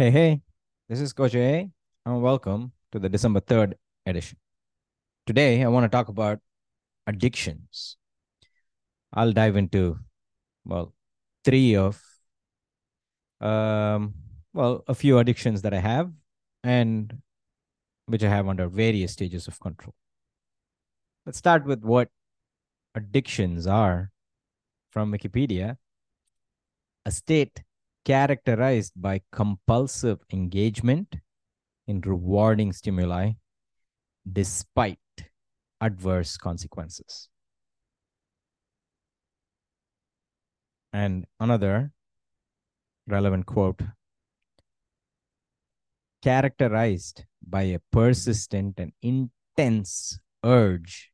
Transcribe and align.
Hey, 0.00 0.10
hey, 0.10 0.40
this 0.88 0.98
is 0.98 1.12
Coach 1.12 1.34
A, 1.34 1.68
and 2.06 2.22
welcome 2.22 2.72
to 2.90 2.98
the 2.98 3.10
December 3.10 3.40
3rd 3.40 3.74
edition. 4.06 4.38
Today, 5.26 5.62
I 5.62 5.68
want 5.68 5.84
to 5.84 5.90
talk 5.94 6.08
about 6.08 6.38
addictions. 7.06 7.98
I'll 9.12 9.34
dive 9.34 9.56
into, 9.56 9.98
well, 10.64 10.94
three 11.44 11.76
of, 11.76 12.00
um, 13.42 14.14
well, 14.54 14.84
a 14.88 14.94
few 14.94 15.18
addictions 15.18 15.60
that 15.60 15.74
I 15.74 15.80
have 15.80 16.10
and 16.64 17.18
which 18.06 18.24
I 18.24 18.30
have 18.30 18.48
under 18.48 18.68
various 18.68 19.12
stages 19.12 19.48
of 19.48 19.60
control. 19.60 19.94
Let's 21.26 21.36
start 21.36 21.66
with 21.66 21.82
what 21.82 22.08
addictions 22.94 23.66
are 23.66 24.12
from 24.92 25.12
Wikipedia. 25.12 25.76
A 27.04 27.10
state 27.10 27.64
characterized 28.04 28.92
by 28.96 29.20
compulsive 29.32 30.18
engagement 30.32 31.16
in 31.86 32.00
rewarding 32.00 32.72
stimuli 32.72 33.32
despite 34.30 34.98
adverse 35.80 36.36
consequences. 36.36 37.28
And 40.92 41.26
another 41.38 41.92
relevant 43.06 43.46
quote 43.46 43.80
characterized 46.22 47.24
by 47.42 47.62
a 47.62 47.78
persistent 47.90 48.78
and 48.78 48.92
intense 49.02 50.18
urge 50.44 51.10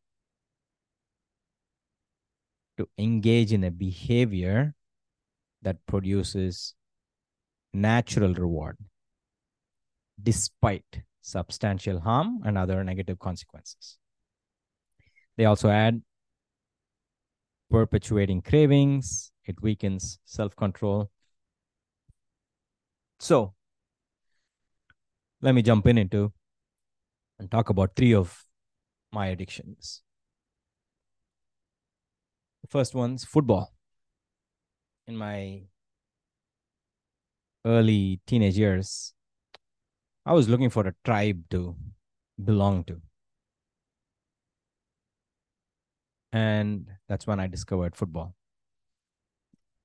to 2.76 2.88
engage 2.98 3.52
in 3.52 3.64
a 3.64 3.70
behavior 3.70 4.74
that 5.62 5.84
produces 5.86 6.74
natural 7.72 8.34
reward 8.34 8.76
despite 10.22 11.02
substantial 11.20 12.00
harm 12.00 12.40
and 12.44 12.56
other 12.56 12.82
negative 12.84 13.18
consequences. 13.18 13.98
They 15.36 15.44
also 15.44 15.68
add 15.68 16.02
perpetuating 17.70 18.42
cravings, 18.42 19.32
it 19.44 19.60
weakens 19.60 20.18
self 20.24 20.56
control. 20.56 21.10
So, 23.18 23.54
let 25.42 25.54
me 25.54 25.62
jump 25.62 25.86
in 25.86 25.98
into 25.98 26.32
and 27.38 27.50
talk 27.50 27.68
about 27.70 27.94
three 27.96 28.14
of 28.14 28.44
my 29.12 29.28
addictions. 29.28 30.02
The 32.62 32.68
first 32.68 32.94
one's 32.94 33.24
football. 33.24 33.75
In 35.06 35.16
my 35.16 35.62
early 37.64 38.20
teenage 38.26 38.58
years, 38.58 39.14
I 40.24 40.32
was 40.32 40.48
looking 40.48 40.70
for 40.70 40.86
a 40.86 40.94
tribe 41.04 41.44
to 41.50 41.76
belong 42.42 42.84
to. 42.84 43.00
And 46.32 46.90
that's 47.08 47.26
when 47.26 47.38
I 47.38 47.46
discovered 47.46 47.94
football. 47.94 48.34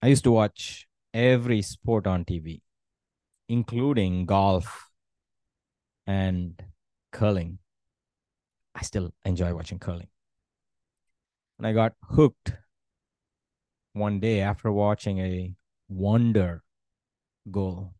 I 0.01 0.07
used 0.07 0.23
to 0.23 0.31
watch 0.31 0.87
every 1.13 1.61
sport 1.61 2.07
on 2.07 2.25
TV, 2.25 2.63
including 3.47 4.25
golf 4.25 4.89
and 6.07 6.61
curling. 7.11 7.59
I 8.73 8.81
still 8.81 9.13
enjoy 9.23 9.53
watching 9.53 9.77
curling. 9.77 10.07
And 11.59 11.67
I 11.67 11.73
got 11.73 11.93
hooked 12.09 12.53
one 13.93 14.19
day 14.19 14.41
after 14.41 14.71
watching 14.71 15.19
a 15.19 15.55
wonder 15.89 16.63
goal. 17.49 17.93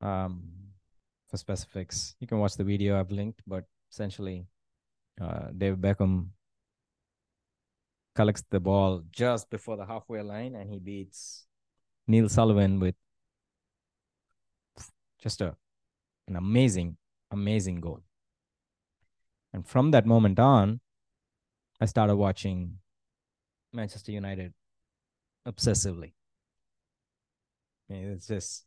Um, 0.00 0.42
for 1.28 1.36
specifics, 1.36 2.14
you 2.20 2.26
can 2.26 2.38
watch 2.38 2.56
the 2.56 2.64
video 2.64 2.98
I've 2.98 3.10
linked, 3.10 3.42
but 3.46 3.64
essentially, 3.90 4.46
uh, 5.20 5.48
David 5.56 5.80
Beckham 5.80 6.28
collects 8.14 8.44
the 8.50 8.60
ball 8.60 9.02
just 9.10 9.48
before 9.48 9.76
the 9.76 9.86
halfway 9.86 10.22
line 10.22 10.54
and 10.54 10.70
he 10.70 10.78
beats 10.78 11.46
Neil 12.06 12.28
Sullivan 12.28 12.78
with 12.78 12.94
just 15.18 15.40
a 15.40 15.56
an 16.28 16.36
amazing, 16.36 16.96
amazing 17.30 17.80
goal. 17.80 18.00
And 19.52 19.66
from 19.66 19.90
that 19.90 20.06
moment 20.06 20.38
on, 20.38 20.80
I 21.80 21.86
started 21.86 22.16
watching 22.16 22.78
Manchester 23.72 24.12
United 24.12 24.52
obsessively. 25.46 26.12
It's 27.88 28.26
just 28.26 28.64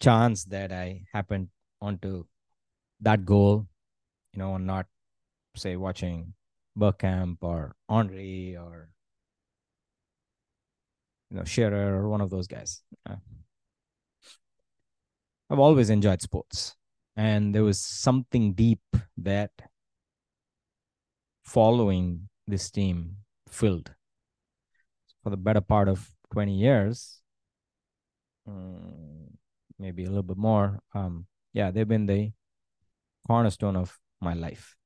chance 0.00 0.44
that 0.44 0.72
I 0.72 1.04
happened 1.12 1.48
onto 1.80 2.24
that 3.00 3.24
goal, 3.24 3.66
you 4.32 4.38
know, 4.38 4.54
and 4.54 4.66
not 4.66 4.86
say 5.56 5.76
watching 5.76 6.34
Bergkamp 6.78 7.38
or 7.40 7.74
Henry 7.88 8.56
or 8.56 8.88
you 11.30 11.38
know 11.38 11.44
Shearer 11.44 11.96
or 11.96 12.08
one 12.08 12.20
of 12.20 12.30
those 12.30 12.46
guys. 12.46 12.82
Uh, 13.08 13.16
I've 15.50 15.58
always 15.58 15.90
enjoyed 15.90 16.22
sports, 16.22 16.76
and 17.16 17.54
there 17.54 17.64
was 17.64 17.80
something 17.80 18.54
deep 18.54 18.80
that 19.18 19.50
following 21.42 22.28
this 22.46 22.70
team 22.70 23.21
filled. 23.52 23.92
For 25.22 25.30
the 25.30 25.36
better 25.36 25.60
part 25.60 25.88
of 25.88 26.10
20 26.32 26.52
years, 26.52 27.20
um, 28.46 29.38
maybe 29.78 30.04
a 30.04 30.08
little 30.08 30.22
bit 30.22 30.36
more. 30.36 30.80
Um, 30.94 31.26
yeah, 31.52 31.70
they've 31.70 31.86
been 31.86 32.06
the 32.06 32.32
cornerstone 33.26 33.76
of 33.76 33.98
my 34.20 34.34
life. 34.34 34.76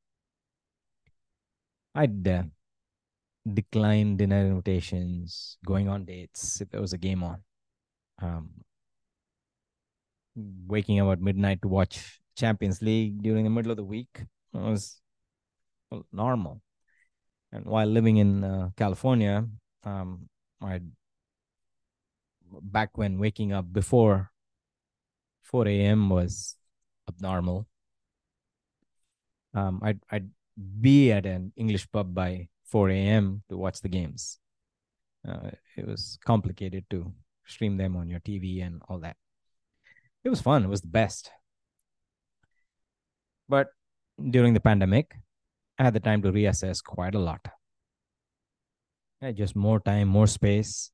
I'd 1.94 2.28
uh, 2.28 2.42
decline 3.50 4.16
dinner 4.16 4.46
invitations, 4.46 5.56
going 5.64 5.88
on 5.88 6.04
dates 6.04 6.60
if 6.60 6.68
there 6.70 6.80
was 6.80 6.92
a 6.92 6.98
game 6.98 7.22
on. 7.22 7.42
Um, 8.20 8.50
waking 10.66 11.00
up 11.00 11.12
at 11.12 11.20
midnight 11.20 11.62
to 11.62 11.68
watch 11.68 12.20
Champions 12.36 12.82
League 12.82 13.22
during 13.22 13.44
the 13.44 13.50
middle 13.50 13.70
of 13.70 13.78
the 13.78 13.84
week 13.84 14.24
was 14.52 15.00
normal. 16.12 16.60
And 17.56 17.64
while 17.64 17.86
living 17.88 18.18
in 18.18 18.44
uh, 18.44 18.68
California, 18.76 19.48
um, 19.82 20.28
back 22.60 22.98
when 22.98 23.18
waking 23.18 23.54
up 23.54 23.72
before 23.72 24.30
4 25.40 25.66
a.m. 25.68 26.10
was 26.10 26.56
abnormal. 27.08 27.66
Um, 29.54 29.80
I'd 29.82 30.00
I'd 30.12 30.28
be 30.80 31.12
at 31.12 31.24
an 31.24 31.52
English 31.56 31.90
pub 31.90 32.12
by 32.12 32.48
4 32.68 32.90
a.m. 32.90 33.42
to 33.48 33.56
watch 33.56 33.80
the 33.80 33.88
games. 33.88 34.38
Uh, 35.26 35.56
it 35.78 35.86
was 35.86 36.18
complicated 36.26 36.84
to 36.90 37.10
stream 37.46 37.78
them 37.78 37.96
on 37.96 38.06
your 38.06 38.20
TV 38.20 38.60
and 38.60 38.82
all 38.86 38.98
that. 38.98 39.16
It 40.24 40.28
was 40.28 40.42
fun. 40.42 40.62
It 40.62 40.68
was 40.68 40.82
the 40.82 40.92
best. 40.92 41.30
But 43.48 43.68
during 44.20 44.52
the 44.52 44.60
pandemic, 44.60 45.16
I 45.78 45.84
had 45.84 45.94
the 45.94 46.00
time 46.00 46.22
to 46.22 46.32
reassess 46.32 46.82
quite 46.82 47.14
a 47.14 47.18
lot. 47.18 47.46
Had 49.20 49.36
just 49.36 49.56
more 49.56 49.80
time, 49.80 50.08
more 50.08 50.26
space. 50.26 50.90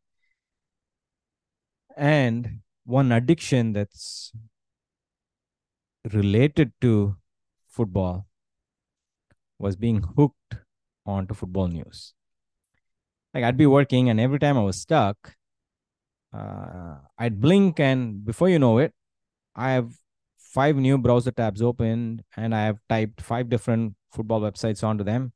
And 1.96 2.60
one 2.84 3.12
addiction 3.12 3.72
that's 3.72 4.32
related 6.12 6.72
to 6.80 7.16
football 7.68 8.26
was 9.58 9.76
being 9.76 10.02
hooked 10.16 10.56
onto 11.06 11.34
football 11.34 11.68
news. 11.68 12.14
Like 13.34 13.44
I'd 13.44 13.56
be 13.56 13.66
working, 13.66 14.10
and 14.10 14.20
every 14.20 14.38
time 14.38 14.58
I 14.58 14.62
was 14.62 14.80
stuck, 14.80 15.36
uh, 16.34 16.96
I'd 17.18 17.40
blink, 17.40 17.78
and 17.80 18.24
before 18.24 18.48
you 18.48 18.58
know 18.58 18.78
it, 18.78 18.92
I 19.54 19.72
have 19.72 19.92
five 20.38 20.76
new 20.76 20.98
browser 20.98 21.30
tabs 21.30 21.62
open, 21.62 22.24
and 22.36 22.54
I 22.54 22.64
have 22.64 22.78
typed 22.88 23.20
five 23.20 23.48
different 23.48 23.94
football 24.12 24.40
websites 24.40 24.84
onto 24.84 25.04
them. 25.04 25.32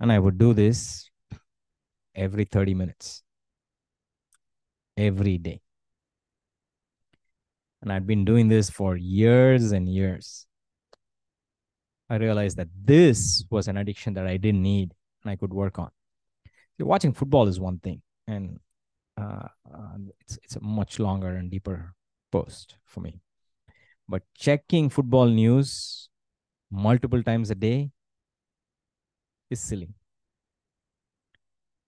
And 0.00 0.12
I 0.12 0.18
would 0.18 0.38
do 0.38 0.52
this 0.52 1.10
every 2.14 2.44
30 2.44 2.74
minutes 2.74 3.22
every 4.96 5.38
day. 5.38 5.60
And 7.82 7.92
I'd 7.92 8.06
been 8.06 8.24
doing 8.24 8.48
this 8.48 8.70
for 8.70 8.96
years 8.96 9.72
and 9.72 9.88
years. 9.88 10.46
I 12.08 12.16
realized 12.16 12.56
that 12.56 12.68
this 12.84 13.44
was 13.50 13.68
an 13.68 13.76
addiction 13.76 14.14
that 14.14 14.26
I 14.26 14.36
didn't 14.36 14.62
need 14.62 14.94
and 15.22 15.30
I 15.30 15.36
could 15.36 15.52
work 15.52 15.78
on. 15.78 15.90
See, 16.76 16.84
watching 16.84 17.12
football 17.12 17.48
is 17.48 17.58
one 17.58 17.78
thing, 17.78 18.02
and 18.26 18.58
uh, 19.16 19.48
uh, 19.72 19.96
it's 20.20 20.38
it's 20.42 20.56
a 20.56 20.60
much 20.60 20.98
longer 20.98 21.28
and 21.28 21.50
deeper 21.50 21.94
post 22.30 22.76
for 22.84 23.00
me. 23.00 23.20
But 24.08 24.22
checking 24.34 24.90
football 24.90 25.26
news 25.26 26.08
multiple 26.70 27.22
times 27.22 27.50
a 27.50 27.54
day 27.54 27.90
is 29.50 29.60
silly 29.60 29.94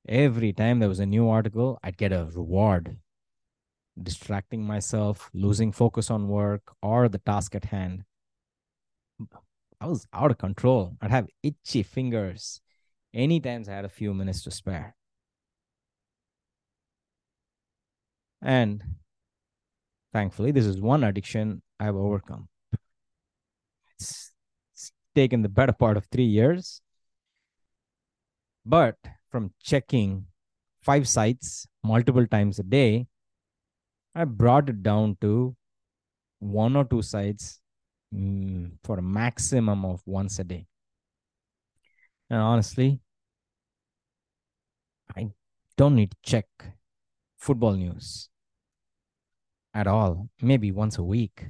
every 0.09 0.53
time 0.53 0.81
there 0.81 0.89
was 0.89 0.99
a 0.99 1.07
new 1.07 1.29
article, 1.29 1.79
I'd 1.85 1.97
get 1.97 2.13
a 2.13 2.25
reward. 2.35 2.99
distracting 4.03 4.65
myself, 4.65 5.31
losing 5.35 5.73
focus 5.73 6.11
on 6.11 6.29
work 6.29 6.75
or 6.83 7.09
the 7.09 7.19
task 7.19 7.55
at 7.55 7.67
hand. 7.67 8.05
I 9.81 9.87
was 9.87 10.07
out 10.13 10.31
of 10.31 10.39
control. 10.39 10.97
I'd 11.01 11.11
have 11.11 11.29
itchy 11.43 11.83
fingers 11.83 12.61
anytime 13.13 13.65
I 13.69 13.73
had 13.73 13.85
a 13.85 13.89
few 13.89 14.15
minutes 14.15 14.43
to 14.45 14.51
spare. 14.53 14.95
And 18.43 18.83
thankfully, 20.13 20.51
this 20.51 20.67
is 20.67 20.81
one 20.81 21.03
addiction 21.05 21.63
I've 21.81 21.97
overcome. 21.97 22.49
It's 23.99 24.28
taken 25.15 25.43
the 25.43 25.49
better 25.49 25.73
part 25.73 25.97
of 25.97 26.07
three 26.07 26.25
years. 26.25 26.81
But 28.65 28.97
from 29.31 29.53
checking 29.63 30.27
five 30.83 31.09
sites 31.09 31.67
multiple 31.83 32.27
times 32.27 32.59
a 32.59 32.63
day, 32.63 33.07
I 34.15 34.25
brought 34.25 34.69
it 34.69 34.83
down 34.83 35.17
to 35.21 35.57
one 36.41 36.77
or 36.77 36.85
two 36.85 37.03
sites 37.03 37.61
mm, 38.15 38.73
for 38.83 38.99
a 38.99 39.03
maximum 39.03 39.85
of 39.85 40.03
once 40.07 40.39
a 40.39 40.45
day. 40.45 40.67
And 42.31 42.41
honestly, 42.41 43.01
I 45.17 45.29
don't 45.77 45.95
need 45.95 46.11
to 46.11 46.17
check 46.23 46.47
football 47.37 47.75
news 47.75 48.29
at 49.73 49.87
all, 49.87 50.29
maybe 50.43 50.73
once 50.73 50.99
a 50.99 51.03
week. 51.03 51.47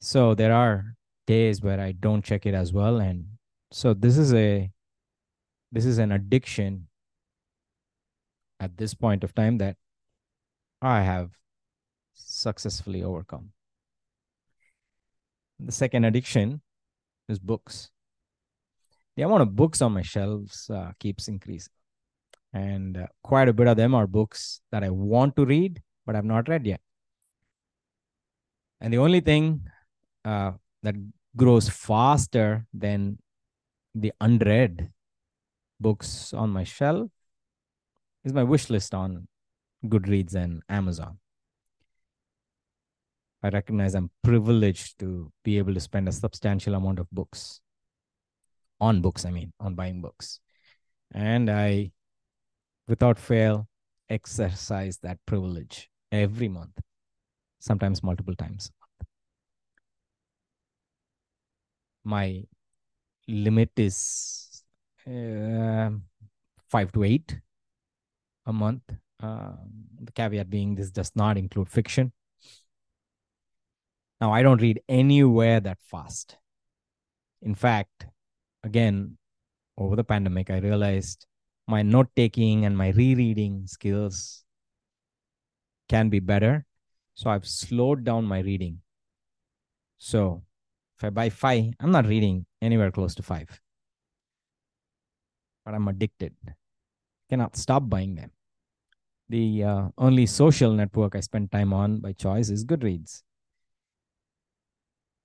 So 0.00 0.34
there 0.34 0.52
are 0.52 0.94
days 1.26 1.62
where 1.62 1.80
I 1.80 1.92
don't 1.92 2.24
check 2.24 2.46
it 2.46 2.54
as 2.54 2.72
well. 2.72 3.00
And 3.00 3.24
so 3.70 3.94
this 3.94 4.18
is 4.18 4.32
a 4.34 4.70
this 5.72 5.84
is 5.84 5.98
an 5.98 6.12
addiction 6.12 6.86
at 8.60 8.76
this 8.76 8.94
point 8.94 9.24
of 9.24 9.34
time 9.34 9.58
that 9.58 9.76
I 10.80 11.02
have 11.02 11.30
successfully 12.14 13.02
overcome. 13.02 13.50
The 15.58 15.72
second 15.72 16.04
addiction 16.04 16.60
is 17.28 17.38
books. 17.38 17.90
The 19.16 19.22
amount 19.22 19.42
of 19.42 19.56
books 19.56 19.80
on 19.82 19.92
my 19.92 20.02
shelves 20.02 20.68
uh, 20.70 20.92
keeps 20.98 21.28
increasing. 21.28 21.72
And 22.52 22.96
uh, 22.96 23.06
quite 23.22 23.48
a 23.48 23.52
bit 23.52 23.66
of 23.66 23.76
them 23.76 23.94
are 23.94 24.06
books 24.06 24.60
that 24.70 24.84
I 24.84 24.90
want 24.90 25.36
to 25.36 25.44
read, 25.44 25.82
but 26.06 26.14
I've 26.14 26.24
not 26.24 26.48
read 26.48 26.66
yet. 26.66 26.80
And 28.80 28.92
the 28.92 28.98
only 28.98 29.20
thing 29.20 29.62
uh, 30.24 30.52
that 30.84 30.94
grows 31.36 31.68
faster 31.68 32.66
than 32.72 33.18
the 33.94 34.12
unread 34.20 34.92
books 35.80 36.32
on 36.32 36.50
my 36.50 36.62
shelf 36.62 37.10
is 38.24 38.32
my 38.32 38.44
wish 38.44 38.70
list 38.70 38.94
on 38.94 39.26
Goodreads 39.86 40.34
and 40.34 40.62
Amazon. 40.68 41.18
I 43.42 43.48
recognize 43.48 43.94
I'm 43.94 44.10
privileged 44.22 44.98
to 45.00 45.32
be 45.42 45.58
able 45.58 45.74
to 45.74 45.80
spend 45.80 46.08
a 46.08 46.12
substantial 46.12 46.74
amount 46.74 46.98
of 46.98 47.10
books 47.10 47.60
on 48.80 49.00
books, 49.00 49.24
I 49.24 49.30
mean, 49.30 49.52
on 49.60 49.74
buying 49.74 50.00
books. 50.00 50.40
And 51.12 51.50
I, 51.50 51.92
without 52.88 53.18
fail, 53.18 53.68
exercise 54.08 54.98
that 54.98 55.18
privilege 55.26 55.90
every 56.12 56.48
month, 56.48 56.78
sometimes 57.60 58.02
multiple 58.02 58.34
times. 58.34 58.70
My 62.04 62.44
limit 63.26 63.70
is 63.76 64.62
uh, 65.06 65.90
five 66.68 66.92
to 66.92 67.04
eight 67.04 67.40
a 68.46 68.52
month. 68.52 68.82
Uh, 69.22 69.52
the 70.00 70.12
caveat 70.12 70.50
being 70.50 70.74
this 70.74 70.90
does 70.90 71.12
not 71.14 71.38
include 71.38 71.68
fiction. 71.68 72.12
Now, 74.20 74.32
I 74.32 74.42
don't 74.42 74.60
read 74.60 74.80
anywhere 74.88 75.60
that 75.60 75.78
fast. 75.82 76.36
In 77.42 77.54
fact, 77.54 78.06
again, 78.62 79.18
over 79.76 79.96
the 79.96 80.04
pandemic, 80.04 80.50
I 80.50 80.58
realized 80.58 81.26
my 81.66 81.82
note 81.82 82.08
taking 82.14 82.64
and 82.64 82.76
my 82.76 82.90
rereading 82.90 83.66
skills 83.66 84.44
can 85.88 86.08
be 86.08 86.20
better. 86.20 86.64
So 87.14 87.30
I've 87.30 87.46
slowed 87.46 88.04
down 88.04 88.24
my 88.24 88.40
reading. 88.40 88.80
So 89.98 90.42
I 91.04 91.10
buy 91.10 91.30
five, 91.30 91.72
I'm 91.80 91.92
not 91.92 92.06
reading 92.06 92.46
anywhere 92.60 92.90
close 92.90 93.14
to 93.16 93.22
five. 93.22 93.60
But 95.64 95.74
I'm 95.74 95.88
addicted. 95.88 96.34
Cannot 97.30 97.56
stop 97.56 97.88
buying 97.88 98.14
them. 98.14 98.30
The 99.28 99.64
uh, 99.64 99.88
only 99.96 100.26
social 100.26 100.72
network 100.72 101.14
I 101.16 101.20
spend 101.20 101.50
time 101.50 101.72
on 101.72 102.00
by 102.00 102.12
choice 102.12 102.50
is 102.50 102.64
Goodreads. 102.64 103.22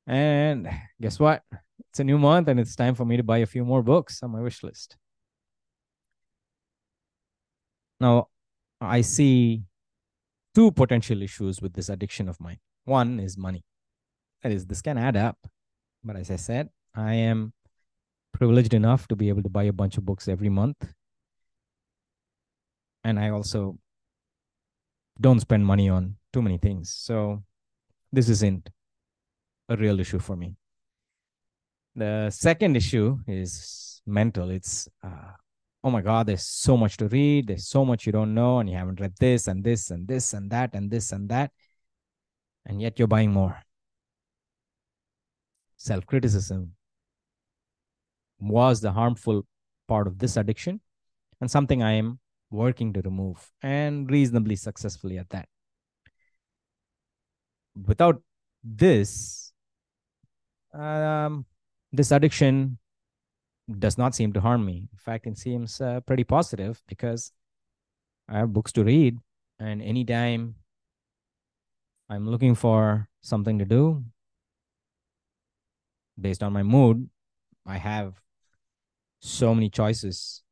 And 0.08 0.70
guess 1.02 1.20
what? 1.20 1.44
It's 1.90 2.00
a 2.00 2.04
new 2.04 2.18
month 2.18 2.48
and 2.48 2.60
it's 2.60 2.76
time 2.76 2.96
for 2.96 3.06
me 3.06 3.18
to 3.18 3.24
buy 3.24 3.40
a 3.40 3.46
few 3.46 3.66
more 3.66 3.84
books 3.84 4.24
on 4.24 4.32
my 4.32 4.42
wish 4.42 4.64
list. 4.64 4.98
Now, 8.00 8.30
I 8.80 9.02
see 9.02 9.64
two 10.56 10.72
potential 10.72 11.22
issues 11.22 11.62
with 11.62 11.74
this 11.74 11.90
addiction 11.90 12.30
of 12.30 12.40
mine. 12.40 12.60
One 12.86 13.20
is 13.20 13.38
money. 13.38 13.64
That 14.42 14.52
is, 14.52 14.66
this 14.66 14.82
can 14.82 14.98
add 14.98 15.18
up. 15.18 15.38
But 16.04 16.16
as 16.16 16.32
I 16.32 16.38
said, 16.38 16.70
I 16.96 17.14
am 17.14 17.54
privileged 18.34 18.74
enough 18.74 19.08
to 19.10 19.16
be 19.16 19.30
able 19.30 19.44
to 19.44 19.50
buy 19.50 19.64
a 19.64 19.74
bunch 19.74 19.98
of 19.98 20.06
books 20.06 20.28
every 20.28 20.50
month. 20.50 20.94
And 23.04 23.20
I 23.20 23.30
also 23.30 23.78
don't 25.20 25.40
spend 25.40 25.66
money 25.66 25.90
on 25.90 26.16
too 26.32 26.42
many 26.42 26.58
things. 26.58 26.92
So 26.92 27.44
this 28.12 28.30
isn't 28.30 28.70
a 29.68 29.76
real 29.76 30.00
issue 30.00 30.20
for 30.20 30.36
me. 30.36 30.56
The 31.96 32.30
second 32.30 32.78
issue 32.78 33.20
is 33.28 34.02
mental. 34.06 34.50
It's, 34.50 34.88
uh, 35.04 35.32
oh 35.84 35.92
my 35.92 36.02
God, 36.02 36.28
there's 36.28 36.46
so 36.46 36.78
much 36.78 36.98
to 36.98 37.08
read. 37.08 37.48
There's 37.48 37.68
so 37.68 37.84
much 37.84 38.06
you 38.06 38.12
don't 38.12 38.34
know, 38.34 38.60
and 38.60 38.70
you 38.70 38.78
haven't 38.78 39.00
read 39.00 39.16
this 39.20 39.48
and 39.48 39.64
this 39.64 39.92
and 39.92 40.08
this 40.08 40.34
and 40.34 40.50
that 40.52 40.74
and 40.74 40.90
this 40.90 41.12
and 41.12 41.30
that. 41.30 41.52
And 42.66 42.82
yet 42.82 43.00
you're 43.00 43.08
buying 43.08 43.32
more. 43.32 43.62
Self 45.80 46.06
criticism 46.06 46.74
was 48.38 48.82
the 48.82 48.92
harmful 48.92 49.46
part 49.88 50.08
of 50.08 50.20
this 50.20 50.36
addiction 50.36 50.82
and 51.40 51.50
something 51.50 51.82
I 51.82 51.94
am 51.94 52.20
working 52.52 52.92
to 52.94 53.02
remove 53.02 53.50
and 53.64 54.12
reasonably 54.12 54.58
successfully 54.58 55.18
at 55.18 55.30
that. 55.30 55.48
Without 57.88 58.22
this, 58.62 59.54
um, 60.74 61.46
this 61.94 62.12
addiction 62.12 62.78
does 63.78 63.98
not 63.98 64.14
seem 64.14 64.34
to 64.34 64.42
harm 64.42 64.66
me. 64.66 64.90
In 64.92 64.98
fact, 64.98 65.28
it 65.28 65.38
seems 65.38 65.80
uh, 65.80 66.02
pretty 66.02 66.26
positive 66.26 66.82
because 66.90 67.32
I 68.28 68.40
have 68.40 68.52
books 68.52 68.74
to 68.74 68.84
read, 68.84 69.18
and 69.60 69.82
anytime 69.82 70.56
I'm 72.10 72.28
looking 72.28 72.54
for 72.54 73.08
something 73.22 73.60
to 73.60 73.66
do 73.66 74.04
based 76.22 76.44
on 76.44 76.54
my 76.54 76.64
mood, 76.64 77.10
I 77.66 77.78
have 77.78 78.16
so 79.20 79.54
many 79.54 79.70
choices. 79.70 80.44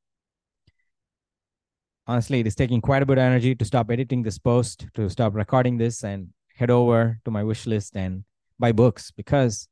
Honestly, 2.06 2.40
it 2.40 2.48
is 2.48 2.56
taking 2.56 2.82
quite 2.82 3.04
a 3.04 3.06
bit 3.06 3.18
of 3.18 3.24
energy 3.24 3.54
to 3.56 3.66
stop 3.66 3.92
editing 3.92 4.24
this 4.24 4.38
post, 4.38 4.88
to 4.94 5.10
stop 5.10 5.36
recording 5.36 5.78
this, 5.78 6.04
and 6.04 6.30
head 6.56 6.70
over 6.72 7.20
to 7.26 7.32
my 7.32 7.44
wish 7.44 7.66
list 7.68 7.96
and 7.96 8.24
buy 8.60 8.72
books 8.72 9.12
because 9.12 9.68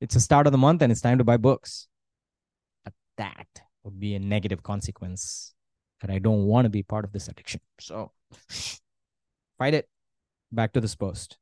it's 0.00 0.14
the 0.14 0.20
start 0.20 0.46
of 0.46 0.52
the 0.52 0.58
month 0.58 0.80
and 0.80 0.90
it's 0.90 1.00
time 1.00 1.18
to 1.18 1.24
buy 1.24 1.36
books. 1.36 1.88
But 2.84 2.94
that 3.18 3.46
would 3.82 4.00
be 4.00 4.14
a 4.14 4.18
negative 4.18 4.62
consequence 4.62 5.54
that 6.00 6.10
I 6.10 6.18
don't 6.18 6.44
want 6.44 6.64
to 6.64 6.70
be 6.70 6.82
part 6.82 7.04
of 7.04 7.12
this 7.12 7.28
addiction. 7.28 7.60
So 7.78 8.12
fight 9.58 9.74
it. 9.74 9.88
Back 10.52 10.72
to 10.72 10.80
this 10.80 10.94
post. 10.94 11.38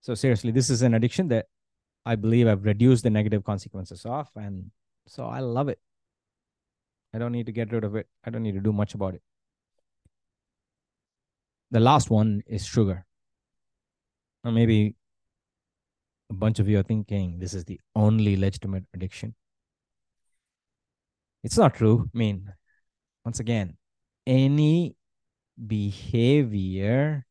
So 0.00 0.14
seriously, 0.14 0.50
this 0.50 0.70
is 0.70 0.82
an 0.82 0.94
addiction 0.94 1.28
that 1.28 1.46
I 2.06 2.16
believe 2.16 2.48
I've 2.48 2.64
reduced 2.64 3.02
the 3.02 3.10
negative 3.10 3.44
consequences 3.44 4.04
of, 4.06 4.28
and 4.34 4.70
so 5.06 5.26
I 5.26 5.40
love 5.40 5.68
it. 5.68 5.78
I 7.12 7.18
don't 7.18 7.32
need 7.32 7.46
to 7.46 7.52
get 7.52 7.72
rid 7.72 7.84
of 7.84 7.96
it. 7.96 8.06
I 8.24 8.30
don't 8.30 8.42
need 8.42 8.54
to 8.54 8.60
do 8.60 8.72
much 8.72 8.94
about 8.94 9.14
it. 9.14 9.22
The 11.70 11.80
last 11.80 12.10
one 12.10 12.42
is 12.46 12.64
sugar. 12.64 13.04
Or 14.42 14.52
maybe 14.52 14.94
a 16.30 16.34
bunch 16.34 16.58
of 16.58 16.68
you 16.68 16.78
are 16.78 16.84
thinking 16.84 17.38
this 17.38 17.52
is 17.52 17.64
the 17.64 17.80
only 17.94 18.36
legitimate 18.36 18.84
addiction. 18.94 19.34
It's 21.42 21.58
not 21.58 21.74
true. 21.74 22.08
I 22.14 22.18
mean, 22.18 22.52
once 23.24 23.40
again, 23.40 23.76
any 24.26 24.96
behavior 25.66 27.26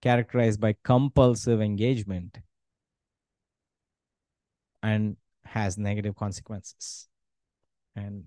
characterized 0.00 0.60
by 0.60 0.74
compulsive 0.84 1.60
engagement 1.60 2.38
and 4.82 5.16
has 5.44 5.76
negative 5.76 6.14
consequences. 6.14 7.08
And 7.96 8.24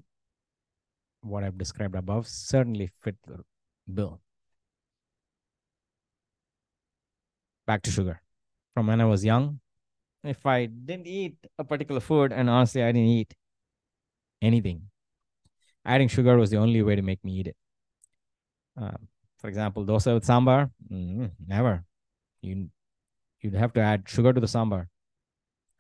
what 1.22 1.44
I've 1.44 1.58
described 1.58 1.96
above 1.96 2.28
certainly 2.28 2.90
fit 3.02 3.16
the 3.26 3.44
bill. 3.92 4.22
back 7.72 7.82
to 7.84 7.92
sugar. 7.92 8.22
From 8.74 8.88
when 8.88 9.02
I 9.02 9.06
was 9.06 9.24
young, 9.24 9.60
if 10.24 10.46
I 10.46 10.66
didn't 10.66 11.08
eat 11.08 11.36
a 11.58 11.64
particular 11.64 12.02
food, 12.02 12.32
and 12.32 12.50
honestly, 12.50 12.84
I 12.84 12.92
didn't 12.92 13.14
eat 13.20 13.34
anything, 14.42 14.84
adding 15.86 16.08
sugar 16.08 16.38
was 16.38 16.50
the 16.50 16.58
only 16.58 16.82
way 16.82 16.96
to 16.96 17.02
make 17.02 17.24
me 17.24 17.34
eat 17.40 17.48
it. 17.48 17.58
Um, 18.78 19.08
for 19.42 19.48
example, 19.48 19.86
dosa 19.86 20.14
with 20.14 20.26
sambar, 20.26 20.70
mm, 20.92 21.32
never. 21.46 21.84
You 22.42 22.70
you'd 23.42 23.56
have 23.56 23.74
to 23.74 23.82
add 23.82 24.08
sugar 24.08 24.32
to 24.34 24.40
the 24.40 24.48
sambar 24.48 24.88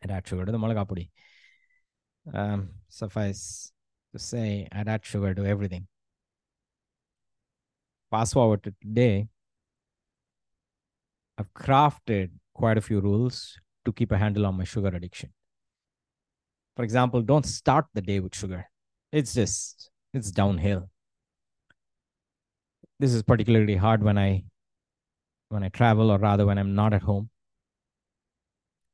and 0.01 0.11
add 0.11 0.27
sugar 0.27 0.45
to 0.45 0.51
the 0.51 0.57
malagapudi. 0.57 1.09
Um, 2.33 2.69
suffice 2.89 3.71
to 4.13 4.19
say, 4.19 4.67
I'd 4.71 4.87
add 4.87 5.05
sugar 5.05 5.33
to 5.33 5.45
everything. 5.45 5.87
Fast 8.09 8.33
forward 8.33 8.63
to 8.63 8.73
today, 8.81 9.27
I've 11.37 11.53
crafted 11.53 12.31
quite 12.53 12.77
a 12.77 12.81
few 12.81 12.99
rules 12.99 13.59
to 13.85 13.93
keep 13.93 14.11
a 14.11 14.17
handle 14.17 14.45
on 14.45 14.55
my 14.57 14.63
sugar 14.63 14.89
addiction. 14.89 15.31
For 16.75 16.83
example, 16.83 17.21
don't 17.21 17.45
start 17.45 17.85
the 17.93 18.01
day 18.01 18.19
with 18.19 18.35
sugar. 18.35 18.65
It's 19.11 19.33
just, 19.33 19.89
it's 20.13 20.31
downhill. 20.31 20.90
This 23.01 23.15
is 23.15 23.23
particularly 23.23 23.75
hard 23.77 24.03
when 24.03 24.19
I 24.19 24.43
when 25.49 25.63
I 25.63 25.69
travel 25.69 26.11
or 26.11 26.19
rather 26.19 26.45
when 26.45 26.59
I'm 26.59 26.75
not 26.75 26.93
at 26.93 27.01
home. 27.01 27.31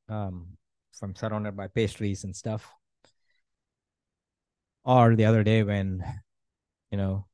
Um, 0.07 0.57
if 0.93 1.03
I'm 1.03 1.13
surrounded 1.13 1.57
by 1.57 1.67
pastries 1.67 2.23
and 2.23 2.33
stuff. 2.33 2.71
Or 4.85 5.13
the 5.17 5.25
other 5.25 5.43
day 5.43 5.61
when, 5.61 6.05
you 6.89 6.97
know, 6.97 7.25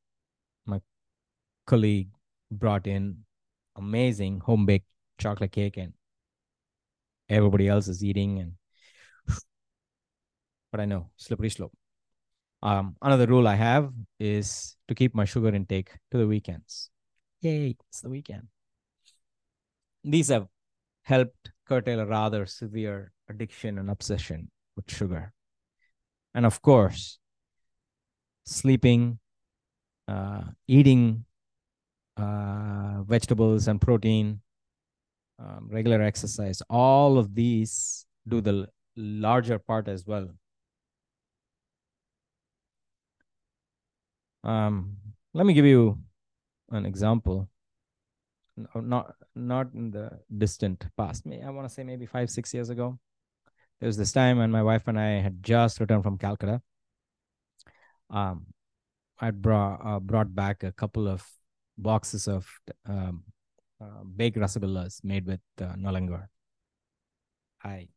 my 0.65 0.81
colleague 1.67 2.09
brought 2.49 2.87
in 2.87 3.17
amazing 3.75 4.39
home 4.39 4.65
baked 4.65 4.89
chocolate 5.19 5.51
cake 5.51 5.77
and 5.77 5.93
everybody 7.29 7.67
else 7.67 7.87
is 7.87 8.03
eating 8.03 8.39
and 8.39 8.53
but 10.71 10.79
I 10.79 10.85
know 10.85 11.11
slippery 11.17 11.51
slope. 11.51 11.77
Um, 12.63 12.96
another 13.01 13.25
rule 13.27 13.46
I 13.46 13.55
have 13.55 13.91
is 14.22 14.77
to 14.88 14.96
keep 14.96 15.13
my 15.13 15.25
sugar 15.25 15.53
intake 15.53 15.91
to 16.12 16.17
the 16.17 16.25
weekends. 16.25 16.89
Yay, 17.41 17.75
it's 17.89 18.00
the 18.00 18.10
weekend. 18.10 18.48
These 20.05 20.29
have 20.29 20.48
helped 21.03 21.51
curtail 21.67 22.00
a 22.00 22.05
rather 22.05 22.46
severe 22.46 23.12
addiction 23.29 23.77
and 23.77 23.89
obsession 23.89 24.50
with 24.77 24.89
sugar. 24.89 25.34
And 26.34 26.46
of 26.46 26.62
course, 26.62 27.20
sleeping, 28.46 29.20
uh, 30.08 30.43
eating 30.65 31.25
uh, 32.15 33.03
vegetables 33.03 33.67
and 33.67 33.82
protein, 33.82 34.39
um, 35.38 35.67
regular 35.70 36.01
exercise, 36.01 36.62
all 36.70 37.17
of 37.17 37.36
these 37.36 38.05
do 38.25 38.39
the 38.39 38.70
larger 38.96 39.60
part 39.60 39.89
as 39.89 40.05
well. 40.05 40.29
Um, 44.43 44.97
let 45.33 45.45
me 45.45 45.53
give 45.53 45.65
you 45.65 46.00
an 46.71 46.85
example. 46.85 47.50
No, 48.55 48.81
not 48.81 49.15
not 49.35 49.73
in 49.73 49.91
the 49.91 50.19
distant 50.38 50.85
past. 50.95 51.25
I 51.25 51.50
want 51.50 51.67
to 51.67 51.73
say 51.73 51.83
maybe 51.83 52.05
five 52.05 52.29
six 52.29 52.53
years 52.53 52.69
ago. 52.69 53.00
There 53.79 53.88
was 53.88 53.97
this 53.97 54.12
time 54.12 54.38
when 54.38 54.51
my 54.51 54.63
wife 54.63 54.88
and 54.88 55.00
I 55.00 55.21
had 55.21 55.41
just 55.43 55.79
returned 55.79 56.03
from 56.03 56.17
Calcutta. 56.17 56.62
Um, 58.09 58.45
I 59.19 59.31
brought 59.31 59.81
uh, 59.83 60.00
brought 60.00 60.35
back 60.35 60.63
a 60.63 60.71
couple 60.71 61.07
of 61.07 61.25
boxes 61.77 62.27
of 62.27 62.47
um, 62.85 63.23
uh, 63.81 64.03
baked 64.15 64.38
rasagullas 64.38 65.03
made 65.03 65.25
with 65.25 65.41
uh, 65.62 65.73
nolen 65.77 66.07
gur. 66.07 66.29
I 67.63 67.88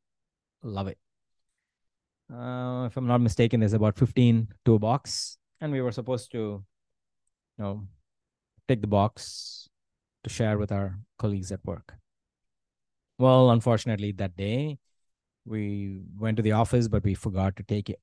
love 0.62 0.88
it. 0.88 0.98
Uh, 2.32 2.86
if 2.86 2.96
I'm 2.96 3.06
not 3.06 3.20
mistaken, 3.20 3.60
there's 3.60 3.72
about 3.72 3.96
15 3.98 4.48
to 4.64 4.74
a 4.74 4.78
box, 4.78 5.38
and 5.60 5.72
we 5.72 5.80
were 5.80 5.92
supposed 5.92 6.30
to, 6.32 6.38
you 6.38 6.64
know, 7.58 7.86
take 8.68 8.80
the 8.80 8.86
box 8.86 9.68
to 10.24 10.30
share 10.30 10.58
with 10.58 10.72
our 10.72 10.98
colleagues 11.18 11.52
at 11.52 11.64
work. 11.64 11.94
Well, 13.18 13.50
unfortunately, 13.50 14.12
that 14.12 14.36
day 14.36 14.78
we 15.44 16.02
went 16.18 16.36
to 16.36 16.42
the 16.42 16.52
office, 16.52 16.88
but 16.88 17.04
we 17.04 17.14
forgot 17.14 17.56
to 17.56 17.62
take 17.62 17.88
it. 17.88 18.00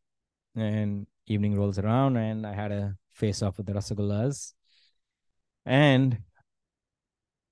And 0.56 1.08
evening 1.28 1.56
rolls 1.56 1.80
around, 1.80 2.18
and 2.18 2.46
I 2.48 2.54
had 2.54 2.72
a 2.72 2.96
face 3.12 3.42
off 3.42 3.58
with 3.58 3.68
the 3.68 3.74
rasagullas. 3.74 4.54
And 5.66 6.20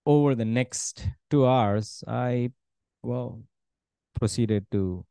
over 0.05 0.35
the 0.35 0.45
next 0.45 1.07
two 1.29 1.45
hours, 1.45 2.03
I, 2.07 2.51
well, 3.03 3.43
proceeded 4.19 4.65
to 4.71 5.05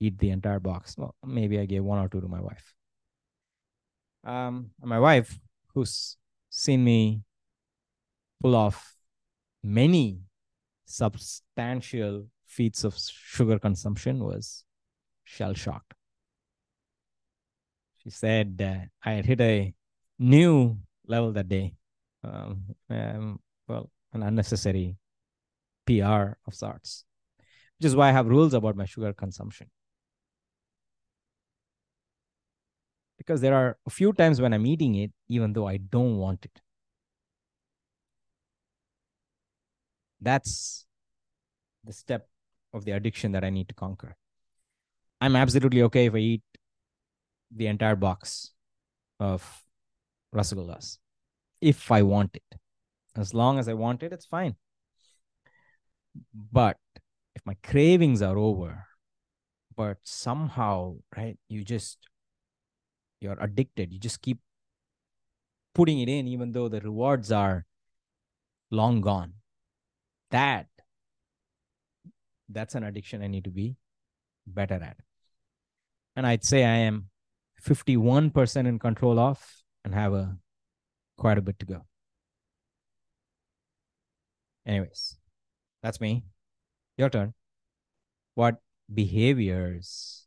eat 0.00 0.18
the 0.18 0.30
entire 0.30 0.60
box. 0.60 0.94
Well, 0.96 1.14
maybe 1.24 1.58
I 1.58 1.66
gave 1.66 1.84
one 1.84 1.98
or 1.98 2.08
two 2.08 2.20
to 2.20 2.28
my 2.28 2.40
wife. 2.40 2.74
Um, 4.24 4.70
my 4.82 4.98
wife, 4.98 5.38
who's 5.74 6.16
seen 6.50 6.84
me 6.84 7.22
pull 8.42 8.54
off 8.54 8.96
many 9.62 10.20
substantial 10.84 12.26
feats 12.44 12.84
of 12.84 12.96
sugar 12.98 13.58
consumption, 13.58 14.24
was 14.24 14.64
shell 15.24 15.54
shocked. 15.54 15.94
She 18.02 18.10
said 18.10 18.60
uh, 18.62 18.86
I 19.08 19.12
had 19.12 19.26
hit 19.26 19.40
a 19.40 19.74
new 20.18 20.78
level 21.06 21.32
that 21.32 21.48
day. 21.48 21.74
Um, 22.24 22.64
um, 22.88 23.40
well, 23.68 23.90
an 24.12 24.22
unnecessary 24.22 24.96
PR 25.86 26.36
of 26.46 26.54
sorts, 26.54 27.04
which 27.78 27.86
is 27.86 27.96
why 27.96 28.08
I 28.08 28.12
have 28.12 28.26
rules 28.26 28.54
about 28.54 28.76
my 28.76 28.84
sugar 28.84 29.12
consumption. 29.12 29.68
Because 33.30 33.42
there 33.42 33.54
are 33.54 33.78
a 33.86 33.90
few 33.90 34.12
times 34.12 34.40
when 34.40 34.52
I'm 34.52 34.66
eating 34.66 34.96
it, 34.96 35.12
even 35.28 35.52
though 35.52 35.68
I 35.68 35.76
don't 35.76 36.16
want 36.16 36.44
it. 36.44 36.60
That's 40.20 40.84
the 41.84 41.92
step 41.92 42.26
of 42.72 42.84
the 42.84 42.90
addiction 42.90 43.30
that 43.30 43.44
I 43.44 43.50
need 43.50 43.68
to 43.68 43.74
conquer. 43.76 44.16
I'm 45.20 45.36
absolutely 45.36 45.80
okay 45.82 46.06
if 46.06 46.14
I 46.16 46.18
eat 46.18 46.42
the 47.54 47.68
entire 47.68 47.94
box 47.94 48.50
of 49.20 49.62
rasagullas 50.34 50.98
if 51.60 51.92
I 51.92 52.02
want 52.02 52.34
it. 52.34 52.58
As 53.14 53.32
long 53.32 53.60
as 53.60 53.68
I 53.68 53.74
want 53.74 54.02
it, 54.02 54.12
it's 54.12 54.26
fine. 54.26 54.56
But 56.34 56.78
if 57.36 57.46
my 57.46 57.54
cravings 57.62 58.22
are 58.22 58.36
over, 58.36 58.86
but 59.76 59.98
somehow, 60.02 60.96
right, 61.16 61.38
you 61.48 61.62
just, 61.62 62.09
you're 63.20 63.38
addicted, 63.40 63.92
you 63.92 63.98
just 63.98 64.22
keep 64.22 64.38
putting 65.74 66.00
it 66.00 66.08
in, 66.08 66.26
even 66.26 66.52
though 66.52 66.68
the 66.68 66.80
rewards 66.80 67.30
are 67.30 67.66
long 68.70 69.00
gone. 69.00 69.34
That, 70.30 70.66
that's 72.48 72.74
an 72.74 72.84
addiction 72.84 73.22
I 73.22 73.26
need 73.26 73.44
to 73.44 73.50
be 73.50 73.76
better 74.46 74.74
at. 74.74 74.96
And 76.16 76.26
I'd 76.26 76.44
say 76.44 76.64
I 76.64 76.76
am 76.76 77.10
51% 77.62 78.66
in 78.66 78.78
control 78.78 79.18
of 79.18 79.62
and 79.84 79.94
have 79.94 80.12
a 80.12 80.36
quite 81.16 81.38
a 81.38 81.42
bit 81.42 81.58
to 81.60 81.66
go. 81.66 81.84
Anyways, 84.66 85.16
that's 85.82 86.00
me. 86.00 86.24
Your 86.96 87.10
turn. 87.10 87.34
What 88.34 88.60
behaviors 88.92 90.26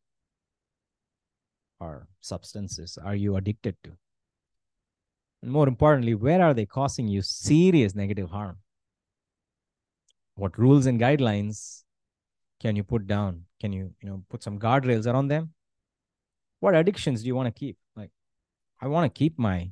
or 1.83 2.07
substances 2.31 2.97
are 3.03 3.15
you 3.15 3.35
addicted 3.35 3.75
to? 3.83 3.91
And 5.41 5.51
more 5.51 5.67
importantly, 5.67 6.15
where 6.15 6.41
are 6.41 6.53
they 6.53 6.65
causing 6.65 7.07
you 7.07 7.21
serious 7.21 7.95
negative 7.95 8.29
harm? 8.29 8.57
What 10.35 10.57
rules 10.57 10.85
and 10.85 10.99
guidelines 10.99 11.83
can 12.59 12.75
you 12.75 12.83
put 12.83 13.07
down? 13.07 13.45
Can 13.59 13.73
you, 13.73 13.91
you 14.01 14.09
know, 14.09 14.23
put 14.29 14.43
some 14.43 14.57
guardrails 14.57 15.05
around 15.05 15.27
them? 15.27 15.53
What 16.59 16.75
addictions 16.75 17.21
do 17.21 17.27
you 17.27 17.35
want 17.35 17.53
to 17.53 17.59
keep? 17.59 17.77
Like, 17.95 18.11
I 18.81 18.87
want 18.87 19.13
to 19.13 19.19
keep 19.19 19.37
my 19.37 19.71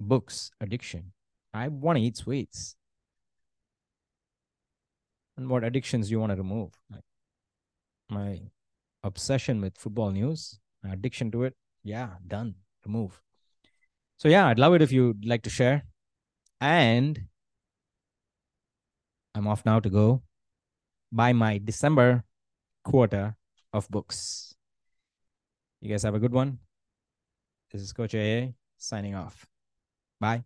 books 0.00 0.50
addiction. 0.60 1.12
I 1.52 1.68
want 1.68 1.98
to 1.98 2.02
eat 2.02 2.16
sweets 2.16 2.76
and 5.36 5.48
what 5.48 5.64
addictions 5.64 6.08
do 6.08 6.12
you 6.12 6.20
want 6.20 6.30
to 6.32 6.36
remove. 6.36 6.72
Like 6.90 7.04
my 8.08 8.40
obsession 9.02 9.60
with 9.60 9.78
football 9.78 10.10
news, 10.10 10.58
addiction 10.84 11.30
to 11.32 11.44
it, 11.44 11.54
yeah, 11.82 12.10
done, 12.26 12.54
remove. 12.84 13.20
So 14.16 14.28
yeah, 14.28 14.46
I'd 14.48 14.58
love 14.58 14.74
it 14.74 14.82
if 14.82 14.92
you'd 14.92 15.24
like 15.24 15.42
to 15.42 15.50
share. 15.50 15.84
And 16.60 17.26
I'm 19.34 19.46
off 19.46 19.64
now 19.64 19.80
to 19.80 19.88
go 19.88 20.22
buy 21.10 21.32
my 21.32 21.58
December 21.58 22.24
quarter 22.84 23.36
of 23.72 23.88
books. 23.88 24.54
You 25.80 25.90
guys 25.90 26.02
have 26.02 26.14
a 26.14 26.18
good 26.18 26.32
one. 26.32 26.58
This 27.72 27.82
is 27.82 27.92
Coach 27.92 28.14
AA 28.14 28.52
signing 28.76 29.14
off. 29.14 29.46
Bye. 30.20 30.44